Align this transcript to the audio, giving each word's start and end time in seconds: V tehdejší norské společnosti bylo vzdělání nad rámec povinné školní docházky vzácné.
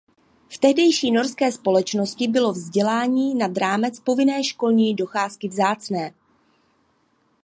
V 0.51 0.57
tehdejší 0.57 1.11
norské 1.11 1.51
společnosti 1.51 2.27
bylo 2.27 2.51
vzdělání 2.51 3.35
nad 3.35 3.57
rámec 3.57 3.99
povinné 3.99 4.43
školní 4.43 4.95
docházky 4.95 5.47
vzácné. 5.47 6.13